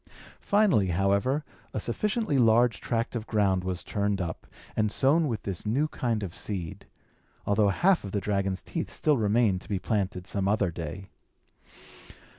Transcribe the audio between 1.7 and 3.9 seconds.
a sufficiently large tract of ground was